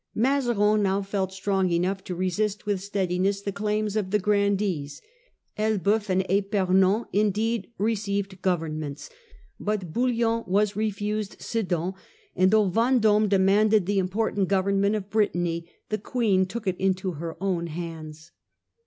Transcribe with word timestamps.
Mazarin 0.15 0.81
now 0.81 1.03
felt 1.03 1.31
strong 1.31 1.69
enough 1.69 2.03
to 2.05 2.15
resist 2.15 2.65
with 2.65 2.81
steadiness 2.81 3.39
the 3.41 3.51
claims 3.51 3.95
of 3.95 4.09
the 4.09 4.17
grandees. 4.17 4.99
Elbceuf 5.59 6.09
and 6.09 6.23
£pernon 6.23 7.05
indeed 7.13 7.69
received 7.77 8.41
governments; 8.41 9.11
but 9.59 9.93
Bouillon 9.93 10.43
was 10.47 10.75
refused 10.75 11.37
Sddan, 11.37 11.93
and 12.35 12.49
though 12.49 12.67
Vendome 12.67 13.29
demanded 13.29 13.85
the 13.85 13.99
important 13.99 14.47
government 14.47 14.95
of 14.95 15.11
Britanny, 15.11 15.69
the 15.89 15.99
queen 15.99 16.47
took 16.47 16.65
it 16.65 16.77
into 16.79 17.11
her 17.11 17.37
own 17.39 17.67
hands. 17.67 18.31